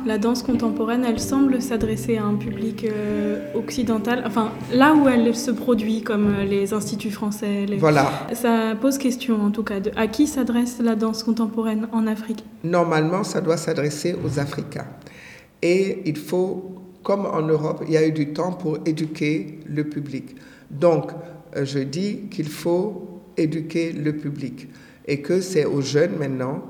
La 0.05 0.17
danse 0.17 0.43
contemporaine, 0.43 1.05
elle 1.07 1.19
semble 1.19 1.61
s'adresser 1.61 2.17
à 2.17 2.25
un 2.25 2.35
public 2.35 2.85
euh, 2.85 3.39
occidental, 3.55 4.23
enfin 4.25 4.51
là 4.71 4.93
où 4.93 5.07
elle 5.07 5.35
se 5.35 5.51
produit, 5.51 6.01
comme 6.01 6.33
euh, 6.35 6.45
les 6.45 6.73
instituts 6.73 7.11
français. 7.11 7.65
Voilà. 7.77 8.27
Ça 8.33 8.75
pose 8.79 8.97
question 8.97 9.41
en 9.41 9.51
tout 9.51 9.63
cas. 9.63 9.79
De, 9.79 9.91
à 9.95 10.07
qui 10.07 10.27
s'adresse 10.27 10.79
la 10.81 10.95
danse 10.95 11.23
contemporaine 11.23 11.87
en 11.91 12.07
Afrique? 12.07 12.43
Normalement, 12.63 13.23
ça 13.23 13.41
doit 13.41 13.57
s'adresser 13.57 14.15
aux 14.23 14.39
Africains. 14.39 14.87
Et 15.61 16.01
il 16.05 16.17
faut, 16.17 16.75
comme 17.03 17.25
en 17.25 17.41
Europe, 17.41 17.83
il 17.87 17.93
y 17.93 17.97
a 17.97 18.05
eu 18.05 18.11
du 18.11 18.33
temps 18.33 18.51
pour 18.51 18.77
éduquer 18.85 19.59
le 19.65 19.83
public. 19.85 20.35
Donc, 20.69 21.11
euh, 21.55 21.65
je 21.65 21.79
dis 21.79 22.27
qu'il 22.29 22.47
faut 22.47 23.21
éduquer 23.37 23.91
le 23.93 24.13
public 24.13 24.67
et 25.07 25.21
que 25.21 25.41
c'est 25.41 25.65
aux 25.65 25.81
jeunes 25.81 26.17
maintenant 26.17 26.63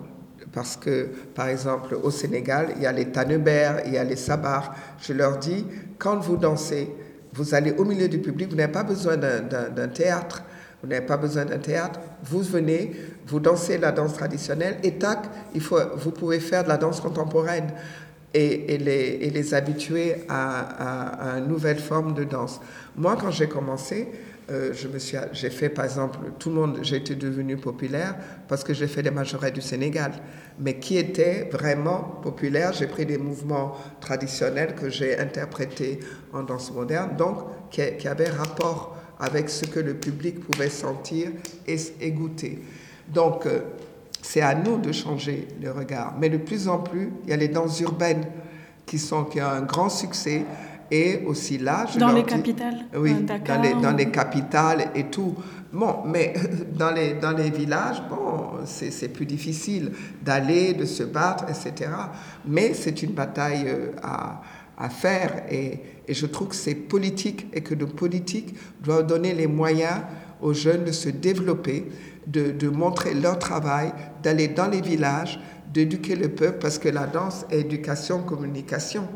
parce 0.53 0.77
que, 0.77 1.10
par 1.33 1.48
exemple, 1.48 1.98
au 2.01 2.12
Sénégal, 2.12 2.74
il 2.75 2.83
y 2.83 2.86
a 2.86 2.91
les 2.91 3.05
tanebers, 3.05 3.81
il 3.86 3.93
y 3.93 3.98
a 3.98 4.03
les 4.03 4.15
sabars. 4.15 4.75
Je 5.01 5.13
leur 5.13 5.38
dis, 5.38 5.65
quand 5.98 6.17
vous 6.17 6.38
dansez, 6.38 6.89
vous 7.33 7.55
allez 7.55 7.72
au 7.72 7.83
milieu 7.83 8.07
du 8.07 8.19
public, 8.19 8.50
vous 8.51 8.55
n'avez 8.55 8.72
pas 8.72 8.83
besoin 8.83 9.17
d'un 9.17 9.88
théâtre. 9.88 10.43
Vous 10.81 10.89
n'avez 10.89 11.05
pas 11.05 11.17
besoin 11.17 11.45
d'un 11.45 11.57
théâtre. 11.57 12.00
Vous 12.24 12.41
venez, 12.41 12.91
vous 13.25 13.39
dansez 13.39 13.77
la 13.77 13.91
danse 13.91 14.13
traditionnelle 14.13 14.77
et 14.83 14.93
tac, 14.93 15.19
il 15.55 15.62
faut, 15.62 15.79
vous 15.95 16.12
pouvez 16.12 16.39
faire 16.39 16.63
de 16.63 16.69
la 16.69 16.77
danse 16.77 17.00
contemporaine 17.00 17.72
et, 18.33 18.77
les, 18.77 19.53
habituer 19.53 20.25
à, 20.27 21.38
une 21.38 21.48
nouvelle 21.48 21.79
forme 21.79 22.13
de 22.13 22.24
danse. 22.24 22.60
Moi, 22.95 23.17
quand 23.19 23.31
j'ai 23.31 23.48
commencé, 23.48 24.07
euh, 24.51 24.73
je 24.73 24.88
me 24.88 25.00
suis, 25.00 25.17
j'ai 25.31 25.50
fait 25.50 25.69
par 25.69 25.85
exemple, 25.85 26.19
tout 26.38 26.50
le 26.50 26.55
monde, 26.55 26.79
j'ai 26.81 26.97
été 26.97 27.15
devenu 27.15 27.57
populaire 27.57 28.15
parce 28.47 28.63
que 28.63 28.73
j'ai 28.73 28.88
fait 28.88 29.01
des 29.01 29.12
majorettes 29.12 29.55
du 29.55 29.62
Sénégal. 29.62 30.12
Mais 30.59 30.79
qui 30.79 30.97
était 30.97 31.50
vraiment 31.51 32.19
populaire, 32.21 32.73
j'ai 32.73 32.88
pris 32.88 33.05
des 33.05 33.17
mouvements 33.17 33.75
traditionnels 34.01 34.75
que 34.75 34.89
j'ai 34.89 35.17
interprétés 35.17 36.00
en 36.33 36.43
danse 36.43 36.71
moderne, 36.71 37.15
donc 37.17 37.38
qui, 37.71 38.07
avaient 38.07 38.29
rapport 38.29 38.97
avec 39.19 39.50
ce 39.50 39.65
que 39.65 39.79
le 39.79 39.95
public 39.95 40.39
pouvait 40.41 40.69
sentir 40.69 41.29
et, 41.65 41.77
et 42.01 42.12
goûter. 42.12 42.59
Donc, 43.07 43.45
euh, 43.45 43.62
c'est 44.21 44.41
à 44.41 44.55
nous 44.55 44.77
de 44.77 44.91
changer 44.91 45.47
le 45.62 45.71
regard. 45.71 46.15
Mais 46.19 46.29
de 46.29 46.38
plus 46.38 46.67
en 46.67 46.79
plus, 46.79 47.12
il 47.23 47.29
y 47.29 47.33
a 47.33 47.38
les 47.38 47.50
danses 47.50 47.79
urbaines 47.81 48.25
qui, 48.85 49.00
sont, 49.00 49.25
qui 49.25 49.41
ont 49.41 49.45
un 49.47 49.62
grand 49.62 49.89
succès 49.89 50.45
Et 50.95 51.21
aussi 51.25 51.57
là, 51.57 51.88
je 51.91 51.97
dans 51.97 52.12
les 52.12 52.21
dis- 52.21 52.27
capitales, 52.29 52.85
Oui, 52.95 53.13
Dakar, 53.23 53.57
dans, 53.57 53.63
les, 53.63 53.73
dans 53.81 53.95
les 53.95 54.12
capitales 54.12 54.91
et 54.93 55.05
tout. 55.05 55.33
Bon, 55.71 56.03
mais 56.05 56.33
dans 56.77 56.91
les, 56.91 57.15
dans 57.15 57.31
les 57.31 57.50
villages, 57.50 58.00
bon, 58.12 58.59
c'est 58.65 58.91
c'est 58.91 59.07
plus 59.09 59.25
difficile 59.25 59.91
d'aller, 60.21 60.73
de 60.75 60.85
se 60.85 61.01
battre, 61.03 61.45
etc. 61.50 61.89
Mais 62.45 62.75
c'est 62.75 63.01
une 63.01 63.13
bataille 63.13 63.65
euh, 63.67 63.91
à, 64.03 64.41
à 64.77 64.89
faire 64.89 65.31
et, 65.50 65.79
et 66.07 66.13
je 66.13 66.27
trouve 66.27 66.50
que 66.50 66.55
c'est 66.55 66.75
politique 66.75 67.47
et 67.53 67.62
que 67.62 67.73
nos 67.73 67.88
politiques 67.88 68.53
doivent 68.83 69.07
donner 69.07 69.33
les 69.33 69.47
moyens 69.47 70.01
aux 70.41 70.53
jeunes 70.53 70.83
de 70.83 70.91
se 70.91 71.09
développer, 71.09 71.89
de, 72.27 72.51
de 72.51 72.69
montrer 72.69 73.15
leur 73.15 73.39
travail, 73.39 73.91
d'aller 74.21 74.50
dans 74.50 74.67
les 74.67 74.81
villages, 74.81 75.39
d'éduquer 75.73 76.15
le 76.15 76.29
peuple 76.29 76.59
parce 76.62 76.77
que 76.77 76.89
la 76.89 77.07
danse 77.07 77.45
est 77.50 77.62
éducation, 77.62 78.21
communication. 78.21 79.07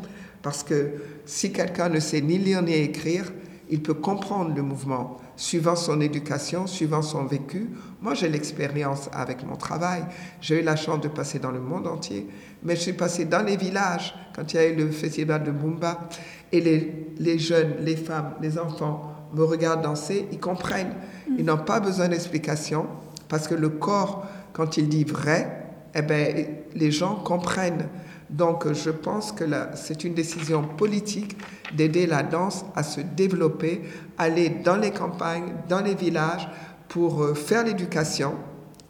Parce 0.42 0.64
que 0.64 0.92
si 1.26 1.52
quelqu'un 1.52 1.90
ne 1.90 2.00
sait 2.00 2.22
ni 2.22 2.38
lire 2.38 2.62
ni 2.62 2.74
écrire, 2.74 3.32
il 3.70 3.82
peut 3.82 3.94
comprendre 3.94 4.56
le 4.56 4.62
mouvement 4.62 5.18
suivant 5.36 5.76
son 5.76 6.00
éducation, 6.00 6.68
suivant 6.68 7.02
son 7.02 7.26
vécu. 7.26 7.70
Moi, 8.02 8.14
j'ai 8.14 8.30
l'expérience 8.30 9.10
avec 9.12 9.46
mon 9.46 9.56
travail. 9.56 10.04
J'ai 10.40 10.62
eu 10.62 10.64
la 10.64 10.76
chance 10.76 11.02
de 11.02 11.10
passer 11.10 11.40
dans 11.40 11.52
le 11.52 11.60
monde 11.60 11.86
entier, 11.86 12.28
mais 12.64 12.76
je 12.76 12.82
suis 12.82 12.94
passé 12.94 13.26
dans 13.26 13.44
les 13.44 13.58
villages 13.58 14.16
quand 14.36 14.54
il 14.54 14.56
y 14.56 14.60
a 14.60 14.68
eu 14.68 14.76
le 14.76 14.90
festival 14.90 15.44
de 15.44 15.52
Bumba. 15.52 16.08
Et 16.52 16.62
les, 16.62 17.14
les 17.20 17.38
jeunes, 17.38 17.76
les 17.82 17.98
femmes, 17.98 18.36
les 18.42 18.58
enfants 18.58 19.14
me 19.34 19.44
regardent 19.44 19.82
danser, 19.82 20.28
ils 20.32 20.40
comprennent. 20.40 20.94
Ils 21.38 21.44
n'ont 21.44 21.58
pas 21.58 21.82
besoin 21.82 22.08
d'explication 22.08 22.88
parce 23.28 23.48
que 23.48 23.56
le 23.56 23.70
corps, 23.70 24.26
quand 24.54 24.78
il 24.78 24.88
dit 24.88 25.04
vrai, 25.04 25.66
eh 25.94 26.02
ben, 26.02 26.48
les 26.74 26.92
gens 26.92 27.16
comprennent. 27.16 27.90
Donc, 28.30 28.72
je 28.74 28.90
pense 28.90 29.32
que 29.32 29.46
c'est 29.76 30.04
une 30.04 30.14
décision 30.14 30.64
politique 30.64 31.38
d'aider 31.74 32.06
la 32.06 32.24
danse 32.24 32.66
à 32.76 32.84
se 32.84 33.02
développer, 33.02 33.82
aller 34.18 34.50
dans 34.50 34.76
les 34.76 34.92
campagnes, 34.92 35.54
dans 35.70 35.82
les 35.82 35.96
villages 35.96 36.48
pour 36.90 37.24
euh, 37.24 37.34
faire 37.34 37.64
l'éducation, 37.64 38.36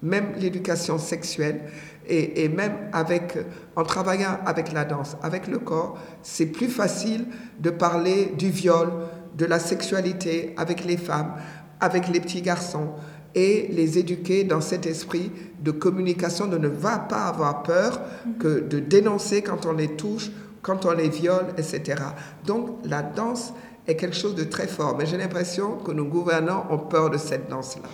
même 0.02 0.34
l'éducation 0.38 0.98
sexuelle, 0.98 1.62
et, 2.08 2.44
et 2.44 2.50
même 2.50 2.90
avec, 2.94 3.38
en 3.76 3.84
travaillant 3.84 4.40
avec 4.46 4.72
la 4.72 4.86
danse, 4.86 5.18
avec 5.22 5.48
le 5.48 5.60
corps, 5.60 5.98
c'est 6.24 6.46
plus 6.48 6.70
facile 6.70 7.26
de 7.60 7.70
parler 7.70 8.34
du 8.38 8.50
viol, 8.50 8.90
de 9.38 9.46
la 9.46 9.60
sexualité 9.60 10.54
avec 10.58 10.86
les 10.86 10.98
femmes, 10.98 11.34
avec 11.80 12.08
les 12.08 12.20
petits 12.20 12.42
garçons, 12.42 12.94
et 13.38 13.68
les 13.72 14.00
éduquer 14.00 14.44
dans 14.44 14.62
cet 14.62 14.88
esprit 14.88 15.30
de 15.64 15.70
communication, 15.70 16.48
de 16.48 16.58
ne 16.58 16.68
va 16.68 16.98
pas 16.98 17.26
avoir 17.26 17.62
peur 17.62 18.02
que 18.40 18.62
de 18.62 18.80
dénoncer 18.80 19.44
quand 19.44 19.68
on 19.68 19.74
les 19.74 19.90
touche, 19.90 20.32
quand 20.64 20.86
on 20.88 20.92
les 20.92 21.08
viole, 21.10 21.46
etc. 21.56 22.02
Donc 22.48 22.80
la 22.84 23.04
danse 23.04 23.54
est 23.88 23.96
quelque 23.96 24.16
chose 24.16 24.34
de 24.34 24.44
très 24.44 24.66
fort, 24.68 24.96
mais 24.98 25.06
j'ai 25.06 25.18
l'impression 25.18 25.78
que 25.78 25.92
nos 25.92 26.06
gouvernants 26.06 26.66
ont 26.72 26.80
peur 26.80 27.12
de 27.12 27.18
cette 27.18 27.48
danse-là, 27.48 27.88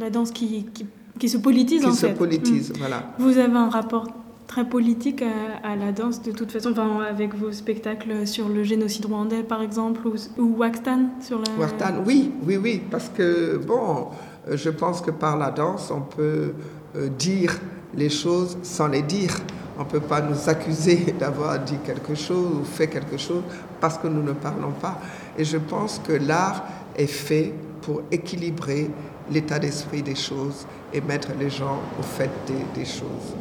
La 0.00 0.10
danse 0.10 0.32
qui, 0.32 0.66
qui, 0.74 0.84
qui 1.18 1.28
se 1.28 1.38
politise 1.38 1.84
en 1.86 1.90
qui 1.90 1.96
se 1.96 2.06
fait. 2.06 2.14
politise, 2.14 2.72
voilà. 2.76 2.98
Mm. 2.98 3.22
Vous 3.22 3.38
avez 3.38 3.56
un 3.56 3.70
rapport 3.70 4.08
très 4.48 4.64
politique 4.68 5.22
à, 5.22 5.68
à 5.72 5.76
la 5.76 5.92
danse 5.92 6.22
de 6.22 6.32
toute 6.32 6.50
façon, 6.50 6.72
enfin, 6.72 7.00
avec 7.08 7.34
vos 7.34 7.52
spectacles 7.52 8.26
sur 8.26 8.48
le 8.48 8.64
génocide 8.64 9.04
rwandais 9.06 9.42
par 9.44 9.62
exemple, 9.62 10.00
ou, 10.08 10.14
ou 10.42 10.56
Waxtan 10.56 11.10
sur 11.20 11.38
la... 11.38 11.52
Wartan, 11.56 12.02
oui, 12.04 12.32
oui, 12.46 12.56
oui, 12.56 12.82
parce 12.90 13.10
que, 13.10 13.58
bon, 13.58 14.08
je 14.56 14.70
pense 14.70 15.00
que 15.00 15.10
par 15.10 15.36
la 15.36 15.50
danse, 15.50 15.90
on 15.90 16.00
peut 16.00 16.52
euh, 16.96 17.08
dire 17.08 17.58
les 17.94 18.10
choses 18.10 18.56
sans 18.62 18.88
les 18.88 19.02
dire. 19.02 19.36
On 19.78 19.84
ne 19.84 19.88
peut 19.88 20.00
pas 20.00 20.20
nous 20.20 20.48
accuser 20.48 21.14
d'avoir 21.18 21.58
dit 21.58 21.78
quelque 21.84 22.14
chose 22.14 22.60
ou 22.60 22.64
fait 22.64 22.88
quelque 22.88 23.16
chose 23.16 23.42
parce 23.80 23.98
que 23.98 24.08
nous 24.08 24.22
ne 24.22 24.32
parlons 24.32 24.72
pas. 24.72 24.98
Et 25.36 25.44
je 25.44 25.58
pense 25.58 26.00
que 26.06 26.12
l'art 26.12 26.64
est 26.96 27.06
fait 27.06 27.52
pour 27.82 28.02
équilibrer 28.10 28.90
l'état 29.30 29.58
d'esprit 29.58 30.02
des 30.02 30.16
choses 30.16 30.66
et 30.92 31.00
mettre 31.00 31.28
les 31.38 31.50
gens 31.50 31.78
au 31.98 32.02
fait 32.02 32.30
des 32.74 32.84
choses. 32.84 33.34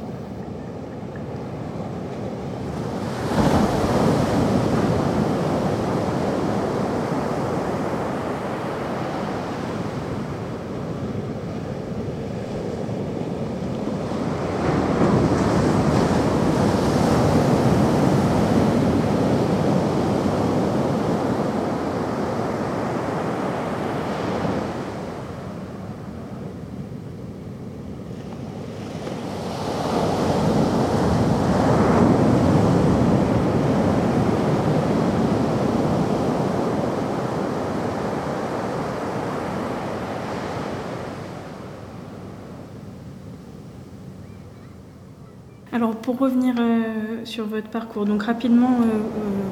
Alors 45.77 45.95
pour 45.95 46.17
revenir 46.17 46.55
euh, 46.57 47.23
sur 47.23 47.45
votre 47.45 47.69
parcours, 47.69 48.07
donc 48.07 48.23
rapidement, 48.23 48.79
euh, 48.81 48.85
euh, 48.85 48.99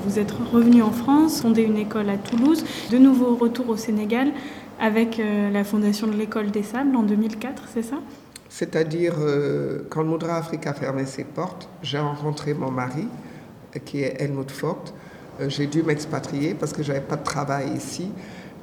vous 0.06 0.18
êtes 0.18 0.32
revenu 0.32 0.82
en 0.82 0.90
France, 0.90 1.44
fondé 1.44 1.62
une 1.62 1.78
école 1.78 2.10
à 2.10 2.18
Toulouse, 2.18 2.66
de 2.90 2.98
nouveau 2.98 3.36
retour 3.36 3.70
au 3.70 3.78
Sénégal 3.78 4.32
avec 4.80 5.22
la 5.54 5.64
fondation 5.64 6.08
de 6.08 6.14
l'école 6.14 6.50
des 6.50 6.64
sables 6.64 6.96
en 6.96 7.04
2004, 7.04 7.66
c'est 7.72 7.84
ça? 7.84 7.98
C'est-à-dire, 8.50 9.14
quand 9.90 10.04
Moudra 10.04 10.38
Afrique 10.38 10.66
a 10.66 10.74
fermé 10.74 11.06
ses 11.06 11.26
portes, 11.26 11.70
j'ai 11.84 12.00
rencontré 12.00 12.56
mon 12.56 12.72
mari, 12.72 13.08
qui 13.86 14.02
est 14.02 14.20
Helmut. 14.20 14.52
Euh, 14.64 15.48
j'ai 15.48 15.68
dû 15.68 15.84
m'expatrier 15.84 16.56
parce 16.56 16.74
que 16.74 16.82
j'avais 16.82 17.02
pas 17.02 17.18
de 17.18 17.24
travail 17.24 17.70
ici. 17.78 18.12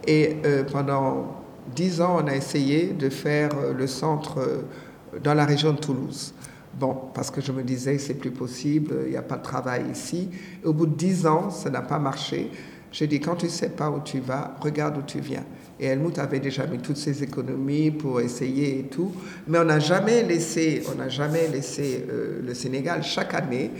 Et 0.06 0.38
pendant 0.72 1.36
dix 1.76 2.00
ans, 2.00 2.18
on 2.22 2.26
a 2.26 2.34
essayé 2.34 2.88
de 2.88 3.08
faire 3.08 3.50
le 3.72 3.86
centre 3.86 4.64
dans 5.22 5.34
la 5.34 5.44
région 5.44 5.72
de 5.72 5.78
Toulouse. 5.78 6.34
Bon, 6.74 6.96
parce 7.12 7.30
que 7.30 7.40
je 7.40 7.52
me 7.52 7.62
disais, 7.62 7.98
c'est 7.98 8.14
plus 8.14 8.30
possible, 8.30 8.94
il 9.04 9.10
n'y 9.10 9.16
a 9.16 9.22
pas 9.22 9.36
de 9.36 9.42
travail 9.42 9.84
ici. 9.92 10.30
Au 10.64 10.72
bout 10.72 10.86
de 10.86 10.94
dix 10.94 11.26
ans, 11.26 11.50
ça 11.50 11.70
n'a 11.70 11.82
pas 11.82 11.98
marché. 11.98 12.50
J'ai 12.90 13.06
dit, 13.06 13.20
quand 13.20 13.36
tu 13.36 13.46
ne 13.46 13.50
sais 13.50 13.70
pas 13.70 13.90
où 13.90 14.00
tu 14.00 14.20
vas, 14.20 14.56
regarde 14.60 14.98
où 14.98 15.02
tu 15.02 15.20
viens. 15.20 15.44
Et 15.80 15.86
Helmut 15.86 16.18
avait 16.18 16.40
déjà 16.40 16.66
mis 16.66 16.78
toutes 16.78 16.96
ses 16.96 17.22
économies 17.22 17.90
pour 17.90 18.20
essayer 18.20 18.80
et 18.80 18.82
tout. 18.84 19.12
Mais 19.48 19.58
on 19.58 19.64
n'a 19.64 19.80
jamais 19.80 20.22
laissé, 20.22 20.82
on 20.92 20.96
n'a 20.96 21.08
jamais 21.08 21.48
laissé 21.48 22.04
euh, 22.10 22.40
le 22.44 22.54
Sénégal. 22.54 23.02
Chaque 23.02 23.34
année, 23.34 23.70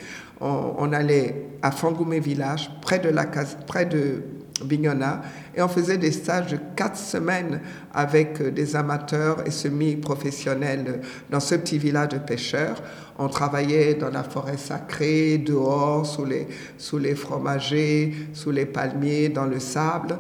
on, 0.40 0.74
on 0.78 0.92
allait 0.92 1.46
à 1.60 1.70
Fangoumé 1.70 2.20
village, 2.20 2.70
près 2.80 2.98
de 2.98 3.08
la 3.08 3.26
case, 3.26 3.56
près 3.66 3.84
de 3.86 4.22
Bignona, 4.64 5.22
et 5.54 5.62
on 5.62 5.68
faisait 5.68 5.98
des 5.98 6.12
stages 6.12 6.52
de 6.52 6.58
quatre 6.76 6.96
semaines 6.96 7.60
avec 7.92 8.40
euh, 8.40 8.50
des 8.50 8.76
amateurs 8.76 9.46
et 9.46 9.50
semi-professionnels 9.50 11.00
dans 11.30 11.40
ce 11.40 11.54
petit 11.56 11.78
village 11.78 12.10
de 12.10 12.18
pêcheurs. 12.18 12.82
On 13.18 13.28
travaillait 13.28 13.94
dans 13.94 14.10
la 14.10 14.22
forêt 14.22 14.56
sacrée, 14.56 15.38
dehors, 15.38 16.06
sous 16.06 16.24
les, 16.24 16.46
sous 16.78 16.98
les 16.98 17.14
fromagers, 17.14 18.14
sous 18.32 18.50
les 18.50 18.66
palmiers, 18.66 19.28
dans 19.28 19.46
le 19.46 19.60
sable, 19.60 20.18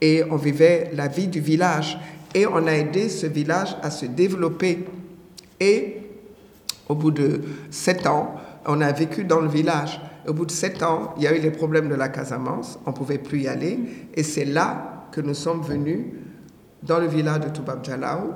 et 0.00 0.22
on 0.30 0.36
vivait 0.36 0.90
la 0.94 1.08
vie 1.08 1.28
du 1.28 1.40
village. 1.40 1.98
Et 2.34 2.46
on 2.46 2.66
a 2.66 2.72
aidé 2.72 3.08
ce 3.08 3.26
village 3.26 3.76
à 3.82 3.90
se 3.90 4.06
développer. 4.06 4.84
Et 5.60 5.98
au 6.88 6.94
bout 6.94 7.12
de 7.12 7.40
sept 7.70 8.06
ans, 8.06 8.34
on 8.66 8.80
a 8.80 8.92
vécu 8.92 9.24
dans 9.24 9.40
le 9.40 9.48
village. 9.48 10.00
Au 10.26 10.32
bout 10.32 10.46
de 10.46 10.50
sept 10.50 10.82
ans, 10.82 11.14
il 11.16 11.22
y 11.22 11.26
a 11.26 11.36
eu 11.36 11.40
les 11.40 11.50
problèmes 11.50 11.88
de 11.88 11.94
la 11.94 12.08
Casamance, 12.08 12.78
on 12.86 12.90
ne 12.90 12.94
pouvait 12.94 13.18
plus 13.18 13.42
y 13.42 13.48
aller. 13.48 13.78
Et 14.14 14.22
c'est 14.22 14.44
là 14.44 15.06
que 15.12 15.20
nous 15.20 15.34
sommes 15.34 15.60
venus, 15.60 16.06
dans 16.82 16.98
le 16.98 17.06
village 17.06 17.40
de 17.40 17.48
Toubab 17.48 17.84
Djalaou. 17.84 18.32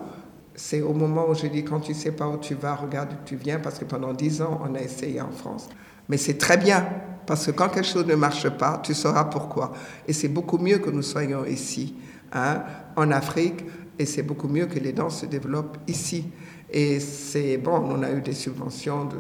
C'est 0.54 0.80
au 0.80 0.92
moment 0.92 1.26
où 1.28 1.34
j'ai 1.34 1.48
dit, 1.48 1.64
quand 1.64 1.80
tu 1.80 1.94
sais 1.94 2.12
pas 2.12 2.26
où 2.26 2.38
tu 2.38 2.54
vas, 2.54 2.74
regarde 2.74 3.12
où 3.12 3.24
tu 3.24 3.36
viens, 3.36 3.60
parce 3.60 3.78
que 3.78 3.84
pendant 3.84 4.12
dix 4.12 4.42
ans, 4.42 4.60
on 4.68 4.74
a 4.74 4.80
essayé 4.80 5.20
en 5.20 5.30
France. 5.30 5.68
Mais 6.08 6.16
c'est 6.16 6.38
très 6.38 6.56
bien, 6.56 6.84
parce 7.26 7.46
que 7.46 7.52
quand 7.52 7.68
quelque 7.68 7.86
chose 7.86 8.06
ne 8.06 8.16
marche 8.16 8.48
pas, 8.48 8.80
tu 8.82 8.94
sauras 8.94 9.24
pourquoi. 9.24 9.72
Et 10.08 10.12
c'est 10.12 10.28
beaucoup 10.28 10.58
mieux 10.58 10.78
que 10.78 10.90
nous 10.90 11.02
soyons 11.02 11.44
ici, 11.44 11.94
hein, 12.32 12.62
en 12.96 13.10
Afrique, 13.12 13.64
et 13.98 14.06
c'est 14.06 14.22
beaucoup 14.22 14.48
mieux 14.48 14.66
que 14.66 14.78
les 14.78 14.92
danses 14.92 15.20
se 15.20 15.26
développent 15.26 15.78
ici. 15.86 16.26
Et 16.70 16.98
c'est 16.98 17.56
bon, 17.58 17.80
on 17.84 18.02
a 18.02 18.10
eu 18.10 18.20
des 18.20 18.32
subventions 18.32 19.04
de 19.04 19.16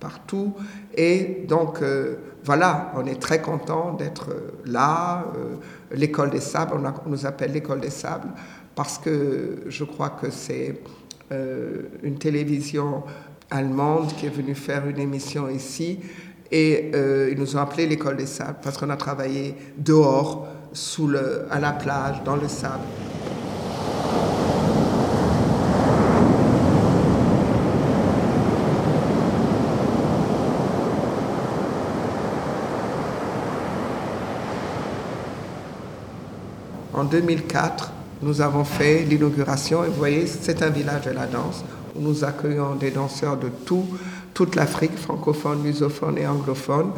partout. 0.00 0.54
Et 0.96 1.44
donc, 1.48 1.82
euh, 1.82 2.16
voilà, 2.44 2.92
on 2.96 3.04
est 3.06 3.20
très 3.20 3.42
content 3.42 3.94
d'être 3.94 4.30
là. 4.64 5.26
Euh, 5.36 5.56
l'école 5.94 6.30
des 6.30 6.40
sables, 6.40 6.74
on, 6.74 7.10
nous 7.10 7.26
appelle 7.26 7.52
l'école 7.52 7.80
des 7.80 7.90
sables, 7.90 8.28
parce 8.74 8.98
que 8.98 9.64
je 9.66 9.84
crois 9.84 10.10
que 10.10 10.30
c'est 10.30 10.80
euh, 11.30 11.82
une 12.02 12.16
télévision 12.16 13.02
allemande 13.50 14.14
qui 14.16 14.26
est 14.26 14.30
venue 14.30 14.54
faire 14.54 14.86
une 14.86 14.98
émission 14.98 15.48
ici. 15.48 16.00
Et 16.50 16.90
euh, 16.94 17.28
ils 17.30 17.38
nous 17.38 17.56
ont 17.56 17.60
appelé 17.60 17.86
l'école 17.86 18.16
des 18.16 18.26
sables 18.26 18.56
parce 18.62 18.78
qu'on 18.78 18.88
a 18.88 18.96
travaillé 18.96 19.54
dehors, 19.76 20.48
sous 20.72 21.06
le, 21.06 21.46
à 21.50 21.58
la 21.60 21.72
plage, 21.72 22.22
dans 22.24 22.36
le 22.36 22.48
sable. 22.48 22.84
En 36.98 37.04
2004, 37.04 37.92
nous 38.22 38.40
avons 38.40 38.64
fait 38.64 39.04
l'inauguration 39.04 39.84
et 39.84 39.86
vous 39.86 39.94
voyez, 39.94 40.26
c'est 40.26 40.64
un 40.64 40.68
village 40.68 41.04
de 41.04 41.10
la 41.10 41.26
danse 41.26 41.64
où 41.94 42.00
nous 42.02 42.24
accueillons 42.24 42.74
des 42.74 42.90
danseurs 42.90 43.36
de 43.36 43.50
tout, 43.64 43.84
toute 44.34 44.56
l'Afrique, 44.56 44.96
francophone, 44.96 45.62
lusophone 45.62 46.18
et 46.18 46.26
anglophone, 46.26 46.90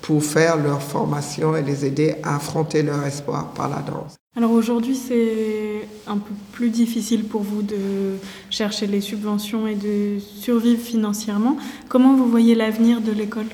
pour 0.00 0.22
faire 0.22 0.58
leur 0.58 0.80
formation 0.80 1.56
et 1.56 1.62
les 1.62 1.84
aider 1.84 2.14
à 2.22 2.36
affronter 2.36 2.84
leur 2.84 3.04
espoir 3.04 3.48
par 3.48 3.68
la 3.68 3.78
danse. 3.78 4.14
Alors 4.36 4.52
aujourd'hui, 4.52 4.94
c'est 4.94 5.88
un 6.06 6.18
peu 6.18 6.34
plus 6.52 6.70
difficile 6.70 7.24
pour 7.24 7.42
vous 7.42 7.62
de 7.62 8.18
chercher 8.50 8.86
les 8.86 9.00
subventions 9.00 9.66
et 9.66 9.74
de 9.74 10.20
survivre 10.20 10.80
financièrement. 10.80 11.56
Comment 11.88 12.14
vous 12.14 12.28
voyez 12.28 12.54
l'avenir 12.54 13.00
de 13.00 13.10
l'école? 13.10 13.46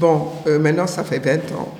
Bon, 0.00 0.30
euh, 0.48 0.58
maintenant, 0.58 0.88
ça 0.88 1.04
fait 1.04 1.20
20 1.20 1.54
ans. 1.56 1.72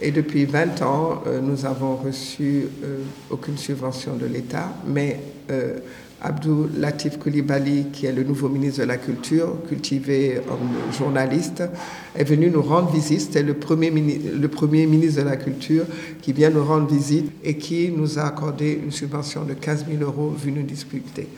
Et 0.00 0.10
depuis 0.10 0.44
20 0.44 0.82
ans, 0.82 1.22
euh, 1.26 1.40
nous 1.40 1.64
avons 1.64 1.96
reçu 1.96 2.66
euh, 2.84 2.98
aucune 3.30 3.56
subvention 3.56 4.16
de 4.16 4.26
l'État, 4.26 4.68
mais 4.86 5.18
euh, 5.50 5.78
Abdou 6.20 6.68
Latif 6.76 7.18
Koulibaly, 7.18 7.86
qui 7.92 8.04
est 8.04 8.12
le 8.12 8.22
nouveau 8.22 8.48
ministre 8.48 8.80
de 8.80 8.86
la 8.86 8.98
Culture, 8.98 9.56
cultivé 9.68 10.38
homme 10.50 10.92
journaliste, 10.92 11.62
est 12.14 12.24
venu 12.24 12.50
nous 12.50 12.62
rendre 12.62 12.90
visite. 12.90 13.30
C'est 13.32 13.42
le 13.42 13.54
premier, 13.54 13.90
le 13.90 14.48
premier 14.48 14.86
ministre 14.86 15.22
de 15.22 15.28
la 15.28 15.36
Culture 15.36 15.84
qui 16.20 16.32
vient 16.32 16.50
nous 16.50 16.64
rendre 16.64 16.88
visite 16.88 17.30
et 17.42 17.56
qui 17.56 17.90
nous 17.90 18.18
a 18.18 18.24
accordé 18.24 18.80
une 18.82 18.92
subvention 18.92 19.44
de 19.44 19.54
15 19.54 19.86
000 19.88 20.02
euros 20.02 20.30
vu 20.30 20.52
nos 20.52 20.62
difficultés. 20.62 21.28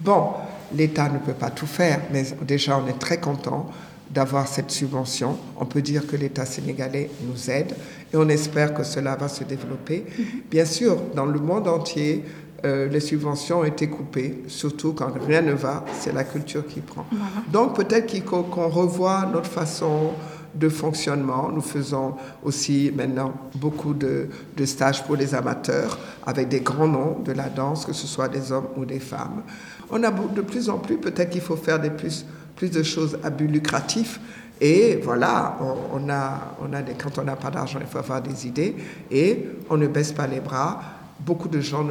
Bon, 0.00 0.28
l'État 0.74 1.08
ne 1.10 1.18
peut 1.18 1.32
pas 1.38 1.50
tout 1.50 1.66
faire, 1.66 2.00
mais 2.12 2.24
déjà 2.46 2.78
on 2.78 2.86
est 2.88 2.98
très 2.98 3.18
content 3.18 3.70
d'avoir 4.10 4.46
cette 4.46 4.70
subvention. 4.70 5.36
On 5.58 5.64
peut 5.64 5.82
dire 5.82 6.06
que 6.06 6.16
l'État 6.16 6.44
sénégalais 6.46 7.10
nous 7.26 7.50
aide 7.50 7.74
et 8.12 8.16
on 8.16 8.28
espère 8.28 8.74
que 8.74 8.84
cela 8.84 9.16
va 9.16 9.28
se 9.28 9.44
développer. 9.44 10.04
Bien 10.50 10.64
sûr, 10.64 10.96
dans 11.14 11.26
le 11.26 11.38
monde 11.38 11.68
entier, 11.68 12.24
euh, 12.64 12.88
les 12.88 13.00
subventions 13.00 13.60
ont 13.60 13.64
été 13.64 13.88
coupées, 13.88 14.42
surtout 14.48 14.92
quand 14.92 15.12
rien 15.26 15.42
ne 15.42 15.52
va, 15.52 15.84
c'est 15.98 16.12
la 16.12 16.24
culture 16.24 16.66
qui 16.66 16.80
prend. 16.80 17.06
Voilà. 17.10 17.26
Donc 17.52 17.76
peut-être 17.76 18.24
qu'on 18.24 18.68
revoie 18.68 19.28
notre 19.32 19.50
façon 19.50 20.12
de 20.54 20.68
fonctionnement. 20.70 21.50
Nous 21.52 21.60
faisons 21.60 22.14
aussi 22.42 22.90
maintenant 22.96 23.34
beaucoup 23.56 23.92
de, 23.92 24.28
de, 24.56 24.64
stages 24.64 25.04
pour 25.04 25.16
les 25.16 25.34
amateurs 25.34 25.98
avec 26.26 26.48
des 26.48 26.60
grands 26.60 26.88
noms 26.88 27.18
de 27.22 27.32
la 27.32 27.50
danse, 27.50 27.84
que 27.84 27.92
ce 27.92 28.06
soit 28.06 28.28
des 28.28 28.50
hommes 28.52 28.68
ou 28.76 28.86
des 28.86 29.00
femmes. 29.00 29.42
On 29.90 30.02
a 30.02 30.10
de 30.10 30.40
plus 30.40 30.70
en 30.70 30.78
plus, 30.78 30.96
peut-être 30.96 31.30
qu'il 31.30 31.42
faut 31.42 31.56
faire 31.56 31.78
des 31.78 31.90
plus 31.90 32.24
plus 32.56 32.70
de 32.70 32.82
choses 32.82 33.18
à 33.22 33.30
but 33.30 33.46
lucratif. 33.46 34.18
Et 34.60 34.96
voilà, 35.02 35.58
on, 35.92 36.08
a, 36.08 36.54
quand 36.98 37.18
on 37.18 37.24
n'a 37.24 37.36
pas 37.36 37.50
d'argent, 37.50 37.78
il 37.80 37.86
faut 37.86 37.98
avoir 37.98 38.22
des 38.22 38.46
idées. 38.46 38.74
Et 39.10 39.46
on 39.68 39.76
ne 39.76 39.86
baisse 39.86 40.12
pas 40.12 40.26
les 40.26 40.40
bras. 40.40 40.80
Beaucoup 41.20 41.48
de 41.48 41.60
gens 41.60 41.84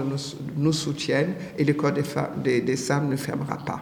nous, 0.55 0.73
soutiennent 0.73 1.33
et 1.57 1.63
le 1.63 1.73
corps 1.73 1.91
des, 1.91 2.03
femmes, 2.03 2.29
des, 2.43 2.61
des 2.61 2.75
SAM 2.75 3.09
ne 3.09 3.15
fermera 3.15 3.57
pas. 3.57 3.81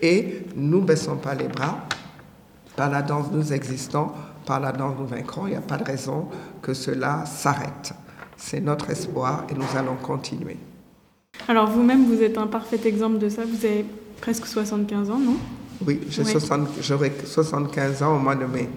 Et 0.00 0.42
nous 0.54 0.80
ne 0.80 0.86
baissons 0.86 1.16
pas 1.16 1.34
les 1.34 1.48
bras. 1.48 1.86
Par 2.76 2.90
la 2.90 3.02
danse, 3.02 3.26
nous 3.32 3.52
existons. 3.52 4.10
Par 4.44 4.60
la 4.60 4.72
danse, 4.72 4.94
nous 4.98 5.06
vaincrons. 5.06 5.46
Il 5.46 5.50
n'y 5.50 5.56
a 5.56 5.60
pas 5.60 5.76
de 5.76 5.84
raison 5.84 6.28
que 6.62 6.74
cela 6.74 7.24
s'arrête. 7.26 7.92
C'est 8.36 8.60
notre 8.60 8.90
espoir 8.90 9.44
et 9.50 9.54
nous 9.54 9.76
allons 9.76 9.96
continuer. 9.96 10.56
Alors 11.48 11.68
vous-même, 11.68 12.06
vous 12.06 12.22
êtes 12.22 12.38
un 12.38 12.46
parfait 12.46 12.80
exemple 12.84 13.18
de 13.18 13.28
ça. 13.28 13.42
Vous 13.44 13.64
avez 13.64 13.84
presque 14.20 14.46
75 14.46 15.10
ans, 15.10 15.18
non? 15.18 15.36
Oui, 15.86 16.00
j'aurai 16.80 17.12
75 17.24 18.02
ans 18.02 18.16
au 18.16 18.18
mois 18.18 18.34
de 18.34 18.44
mai. 18.44 18.68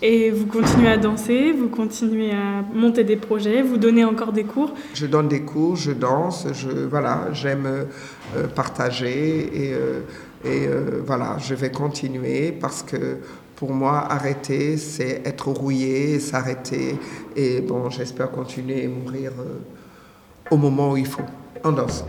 Et 0.00 0.30
vous 0.30 0.46
continuez 0.46 0.88
à 0.88 0.96
danser, 0.96 1.50
vous 1.50 1.68
continuez 1.68 2.30
à 2.30 2.62
monter 2.72 3.02
des 3.02 3.16
projets, 3.16 3.62
vous 3.62 3.78
donnez 3.78 4.04
encore 4.04 4.32
des 4.32 4.44
cours? 4.44 4.72
Je 4.94 5.06
donne 5.06 5.26
des 5.26 5.42
cours, 5.42 5.74
je 5.74 5.90
danse, 5.90 6.46
je, 6.52 6.68
voilà, 6.68 7.32
j'aime 7.32 7.66
euh, 7.66 8.46
partager 8.54 9.48
et, 9.52 9.72
euh, 9.72 10.02
et 10.44 10.68
euh, 10.68 11.02
voilà, 11.04 11.36
je 11.38 11.54
vais 11.54 11.72
continuer 11.72 12.52
parce 12.52 12.84
que 12.84 13.16
pour 13.56 13.72
moi, 13.72 14.06
arrêter, 14.08 14.76
c'est 14.76 15.20
être 15.24 15.48
rouillé, 15.48 16.20
s'arrêter. 16.20 16.96
Et 17.34 17.60
bon, 17.60 17.90
j'espère 17.90 18.30
continuer 18.30 18.84
et 18.84 18.88
mourir 18.88 19.32
au 20.48 20.56
moment 20.56 20.92
où 20.92 20.96
il 20.96 21.06
faut, 21.06 21.24
en 21.64 21.72
dansant. 21.72 22.06